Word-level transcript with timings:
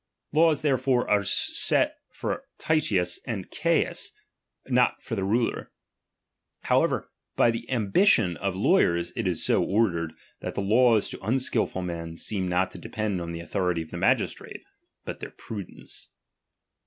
Laws 0.33 0.63
therefore 0.63 1.07
are 1.07 1.23
set 1.23 1.97
for 2.11 2.45
Titius 2.57 3.19
and 3.27 3.51
Cains, 3.51 4.11
not 4.67 4.99
for 4.99 5.13
the 5.13 5.23
ruler. 5.23 5.69
However, 6.63 7.11
by 7.35 7.51
the 7.51 7.67
ambi 7.69 8.07
tion 8.07 8.35
of 8.37 8.55
lawyers 8.55 9.13
it 9.15 9.27
is 9.27 9.45
so 9.45 9.63
ordered, 9.63 10.13
that 10.39 10.55
the 10.55 10.61
laws 10.61 11.07
to 11.09 11.23
unskilful 11.23 11.83
men 11.83 12.17
seem 12.17 12.47
not 12.47 12.71
to 12.71 12.79
depend 12.79 13.21
on 13.21 13.31
the 13.31 13.41
authority 13.41 13.83
of 13.83 13.91
the 13.91 13.97
magistrate, 13.97 14.63
but 15.05 15.19
their 15.19 15.35
prudence. 15.37 16.09